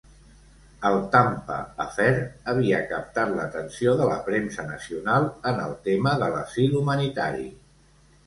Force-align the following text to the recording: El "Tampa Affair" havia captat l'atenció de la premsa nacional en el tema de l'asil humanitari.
El 0.87 0.95
"Tampa 1.15 1.57
Affair" 1.83 2.13
havia 2.53 2.79
captat 2.93 3.33
l'atenció 3.35 3.93
de 4.01 4.07
la 4.13 4.17
premsa 4.29 4.65
nacional 4.71 5.29
en 5.53 5.63
el 5.67 5.75
tema 5.89 6.15
de 6.23 6.31
l'asil 6.37 6.73
humanitari. 6.81 7.47